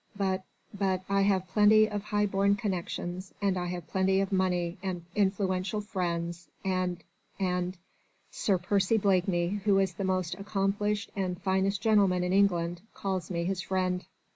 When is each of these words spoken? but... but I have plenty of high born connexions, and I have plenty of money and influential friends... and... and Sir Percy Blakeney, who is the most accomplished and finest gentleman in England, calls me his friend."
but... 0.17 0.41
but 0.73 1.03
I 1.09 1.21
have 1.21 1.47
plenty 1.49 1.87
of 1.87 2.01
high 2.05 2.25
born 2.25 2.55
connexions, 2.55 3.35
and 3.39 3.55
I 3.55 3.67
have 3.67 3.87
plenty 3.87 4.19
of 4.19 4.31
money 4.31 4.79
and 4.81 5.05
influential 5.13 5.79
friends... 5.79 6.47
and... 6.65 7.03
and 7.39 7.77
Sir 8.31 8.57
Percy 8.57 8.97
Blakeney, 8.97 9.61
who 9.63 9.77
is 9.77 9.93
the 9.93 10.03
most 10.03 10.33
accomplished 10.39 11.11
and 11.15 11.39
finest 11.39 11.83
gentleman 11.83 12.23
in 12.23 12.33
England, 12.33 12.81
calls 12.95 13.29
me 13.29 13.43
his 13.43 13.61
friend." 13.61 14.07